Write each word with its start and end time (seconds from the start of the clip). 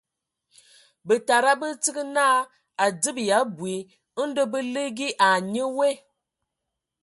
Bǝtada 1.07 1.51
bə 1.61 1.67
tsig 1.81 1.97
naa 2.15 2.37
a 2.45 2.49
adzib 2.87 3.17
ya 3.27 3.35
abui. 3.43 3.75
Ndɔ 4.29 4.41
hm 4.45 4.51
bə 4.51 4.59
ligi 4.73 5.07
ai 5.25 5.39
nye 5.53 5.63
we. 5.77 5.89